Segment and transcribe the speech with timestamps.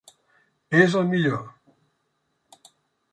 [0.79, 1.43] És el millor.